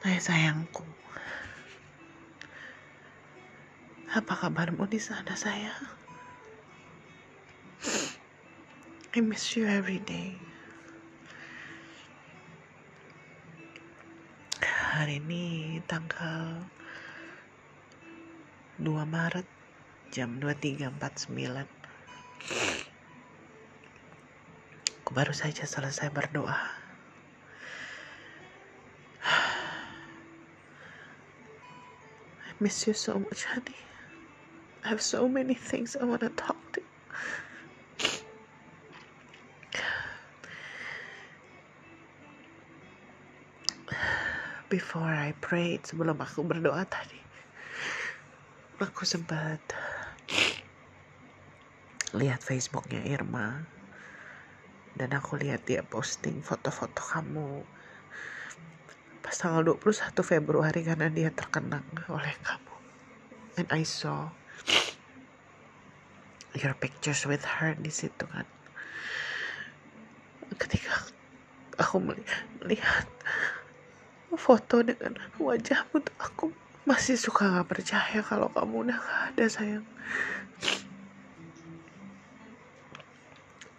[0.00, 0.80] Hai sayangku.
[4.16, 5.76] Apa kabarmu di sana sayang?
[9.12, 10.40] I miss you every day.
[14.64, 16.64] Hari ini tanggal
[18.80, 19.44] 2 Maret
[20.16, 20.96] jam 23.49
[25.04, 26.79] Aku baru saja selesai berdoa
[32.60, 33.80] miss you so much honey.
[34.84, 36.82] I have so many things I want to talk to.
[44.68, 47.18] Before I prayed, sebelum aku berdoa tadi,
[48.78, 49.58] aku sempat
[52.12, 53.64] lihat Facebooknya Irma.
[55.00, 57.64] Dan aku lihat dia posting foto-foto kamu
[59.20, 62.74] pas tanggal 21 Februari karena dia terkenang oleh kamu.
[63.60, 64.32] And I saw
[66.56, 68.48] your pictures with her di situ kan.
[70.56, 70.92] Ketika
[71.80, 73.06] aku melihat
[74.36, 76.46] foto dengan wajahmu tuh aku
[76.88, 79.86] masih suka gak percaya kalau kamu udah gak ada sayang.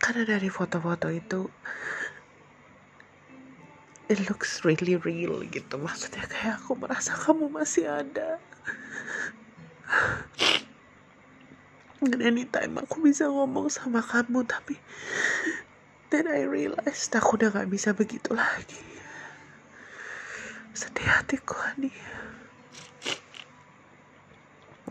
[0.02, 1.48] Karena dari foto-foto itu
[4.12, 5.80] it looks really real gitu.
[5.80, 8.44] Maksudnya kayak aku merasa kamu masih ada.
[12.04, 14.76] Dan anytime aku bisa ngomong sama kamu tapi
[16.12, 18.84] then I realized aku udah gak bisa begitu lagi.
[20.76, 21.96] Sedih hatiku nih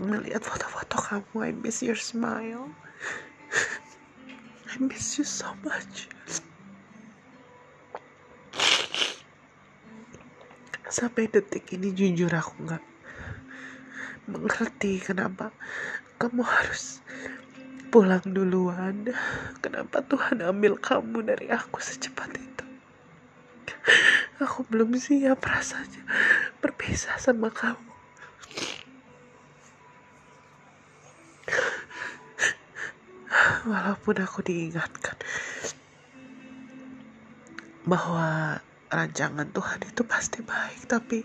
[0.01, 2.73] melihat foto-foto kamu I miss your smile.
[4.73, 6.09] I miss you so much
[10.91, 12.85] sampai detik ini jujur aku nggak
[14.27, 15.55] mengerti kenapa
[16.19, 16.99] kamu harus
[17.95, 19.15] pulang duluan
[19.65, 22.51] kenapa Tuhan ambil kamu dari aku secepat itu
[24.41, 26.01] Aku belum siap rasanya
[26.65, 27.93] berpisah sama kamu.
[33.69, 35.21] Walaupun aku diingatkan
[37.85, 38.61] bahwa
[38.91, 41.23] rancangan Tuhan itu pasti baik, tapi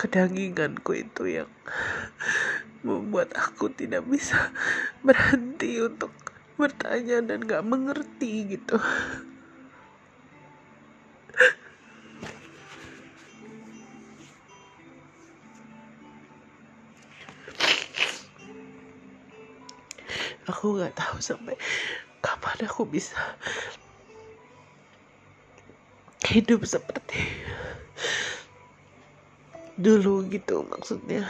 [0.00, 1.50] kedaginganku itu yang
[2.80, 4.52] membuat aku tidak bisa
[5.06, 6.12] berhenti untuk
[6.56, 8.80] bertanya dan gak mengerti gitu.
[20.46, 21.58] aku nggak tahu sampai
[22.22, 23.18] kapan aku bisa
[26.36, 27.24] hidup seperti
[29.80, 31.24] dulu gitu maksudnya.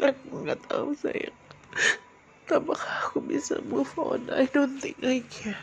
[0.00, 1.36] Aku nggak tahu sayang.
[2.48, 4.24] Apakah aku bisa move on?
[4.32, 5.60] I don't think I can.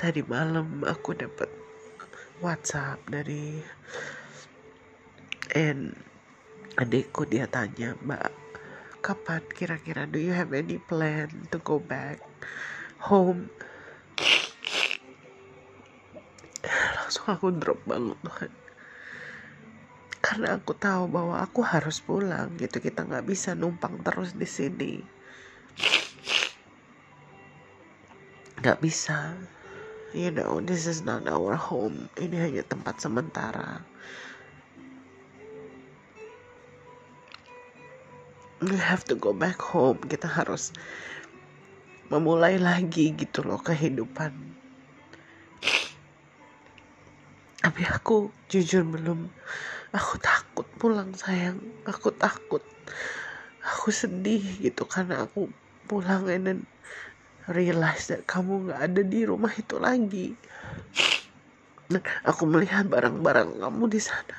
[0.00, 1.52] Tadi malam aku dapat
[2.40, 3.60] WhatsApp dari
[5.52, 5.92] and
[6.80, 8.39] adikku dia tanya mbak
[9.10, 10.06] kapan kira-kira?
[10.06, 12.22] Do you have any plan to go back
[13.02, 13.50] home?
[16.94, 18.14] Langsung aku drop banget.
[18.22, 18.50] Tuhan
[20.20, 22.78] karena aku tahu bahwa aku harus pulang gitu.
[22.78, 25.02] Kita nggak bisa numpang terus di sini.
[28.62, 29.34] Nggak bisa.
[30.14, 32.06] You know this is not our home.
[32.14, 33.82] Ini hanya tempat sementara
[38.60, 40.00] we have to go back home.
[40.04, 40.72] Kita harus
[42.12, 44.32] memulai lagi gitu loh kehidupan.
[47.60, 49.28] Tapi aku jujur belum.
[49.96, 51.60] Aku takut pulang sayang.
[51.88, 52.64] Aku takut.
[53.60, 55.52] Aku sedih gitu karena aku
[55.88, 56.64] pulang dan
[57.50, 60.32] realize that kamu gak ada di rumah itu lagi.
[62.22, 64.38] Aku melihat barang-barang kamu di sana.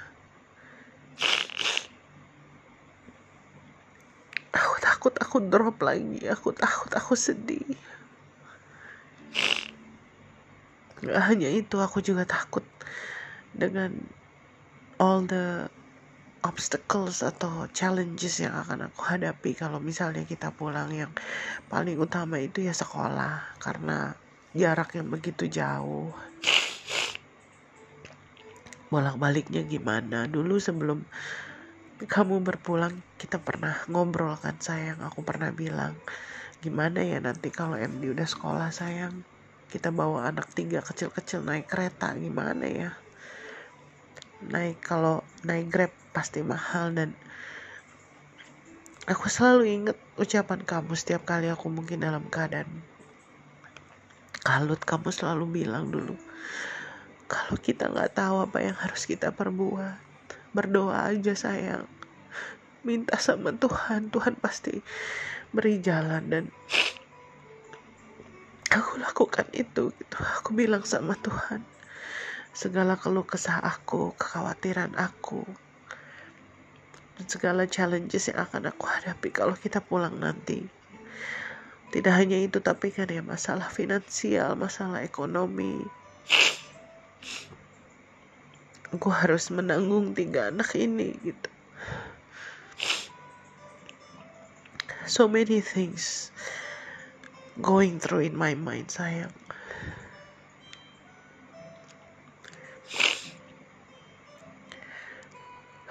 [4.51, 6.29] Aku takut aku drop lagi.
[6.29, 7.65] Aku takut aku sedih.
[11.01, 12.61] Gak hanya itu, aku juga takut
[13.49, 13.89] dengan
[15.01, 15.65] all the
[16.45, 21.09] obstacles atau challenges yang akan aku hadapi kalau misalnya kita pulang yang
[21.65, 24.13] paling utama itu ya sekolah karena
[24.53, 26.13] jarak yang begitu jauh
[28.89, 31.05] bolak-baliknya gimana dulu sebelum
[32.09, 34.97] kamu berpulang kita pernah ngobrol kan sayang.
[35.05, 35.93] Aku pernah bilang
[36.61, 39.21] gimana ya nanti kalau MD udah sekolah sayang?
[39.69, 42.91] Kita bawa anak tiga kecil-kecil naik kereta gimana ya?
[44.49, 47.13] Naik kalau naik grab pasti mahal dan
[49.05, 52.69] aku selalu inget ucapan kamu setiap kali aku mungkin dalam keadaan
[54.41, 54.81] kalut.
[54.81, 56.17] Kamu selalu bilang dulu
[57.31, 60.10] kalau kita nggak tahu apa yang harus kita perbuat
[60.51, 61.87] berdoa aja sayang.
[62.83, 64.11] Minta sama Tuhan.
[64.11, 64.81] Tuhan pasti
[65.51, 66.43] beri jalan dan
[68.71, 70.17] aku lakukan itu gitu.
[70.41, 71.63] Aku bilang sama Tuhan
[72.51, 75.47] segala keluh kesah aku kekhawatiran aku
[77.15, 80.67] dan segala challenges yang akan aku hadapi kalau kita pulang nanti.
[81.91, 85.83] Tidak hanya itu tapi kan ya masalah finansial masalah ekonomi
[88.91, 91.47] aku harus menanggung tiga anak ini gitu.
[95.07, 96.31] So many things
[97.59, 99.31] going through in my mind sayang.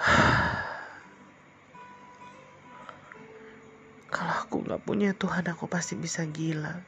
[4.13, 6.85] Kalau aku nggak punya Tuhan aku pasti bisa gila.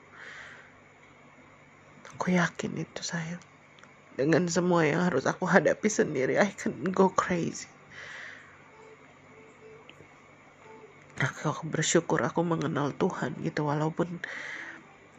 [2.16, 3.51] Aku yakin itu sayang
[4.22, 7.66] dengan semua yang harus aku hadapi sendiri I can go crazy.
[11.42, 14.22] Aku bersyukur aku mengenal Tuhan gitu walaupun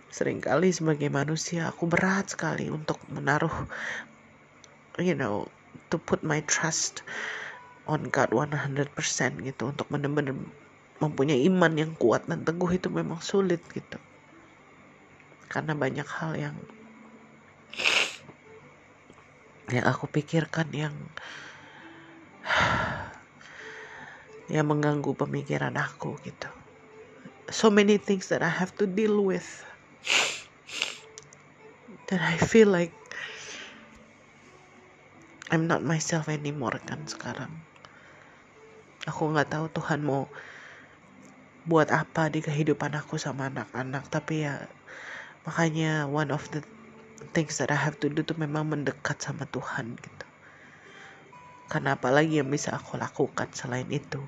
[0.08, 3.68] sering kali sebagai manusia aku berat sekali untuk menaruh
[5.02, 5.50] you know
[5.92, 7.04] to put my trust
[7.90, 8.88] on God 100%
[9.44, 10.38] gitu untuk benar-benar
[11.04, 14.00] mempunyai iman yang kuat dan teguh itu memang sulit gitu.
[15.52, 16.56] Karena banyak hal yang
[19.72, 20.96] yang aku pikirkan yang
[24.52, 26.52] yang mengganggu pemikiran aku gitu.
[27.48, 29.48] So many things that I have to deal with.
[32.12, 32.92] That I feel like
[35.48, 37.52] I'm not myself anymore kan sekarang.
[39.08, 40.28] Aku nggak tahu Tuhan mau
[41.64, 44.12] buat apa di kehidupan aku sama anak-anak.
[44.12, 44.68] Tapi ya
[45.48, 46.64] makanya one of the
[47.32, 50.26] things that I have to do tuh memang mendekat sama Tuhan gitu
[51.72, 54.22] karena apalagi yang bisa aku lakukan selain itu?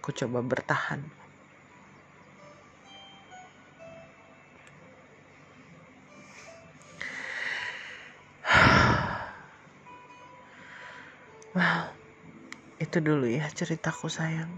[0.00, 1.00] Aku coba bertahan.
[11.50, 11.99] Wow,
[12.90, 14.50] itu dulu ya ceritaku sayang.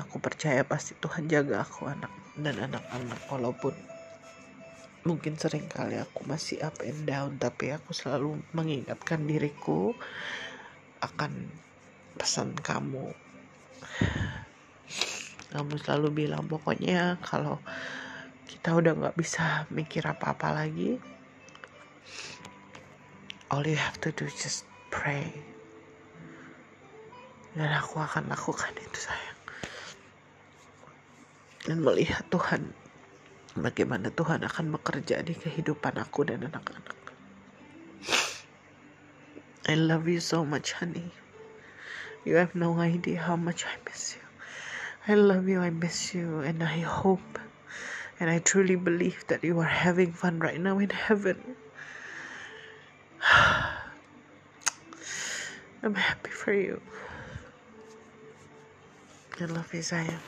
[0.00, 2.08] Aku percaya pasti Tuhan jaga aku anak
[2.40, 3.76] dan anak-anak walaupun
[5.04, 9.92] mungkin sering kali aku masih up and down tapi aku selalu mengingatkan diriku
[11.04, 11.52] akan
[12.16, 13.12] pesan kamu.
[15.52, 17.60] Kamu selalu bilang pokoknya kalau
[18.48, 20.96] kita udah nggak bisa mikir apa-apa lagi
[23.52, 25.28] all you have to do just pray
[27.58, 29.40] dan aku akan lakukan itu sayang
[31.66, 32.72] dan melihat Tuhan
[33.58, 36.96] bagaimana Tuhan akan bekerja di kehidupan aku dan anak-anak.
[39.68, 41.12] I love you so much, honey.
[42.24, 44.24] You have no idea how much I miss you.
[45.04, 47.38] I love you, I miss you, and I hope
[48.20, 51.56] and I truly believe that you are having fun right now in heaven.
[55.82, 56.82] I'm happy for you.
[59.40, 60.20] I love you, Zaya.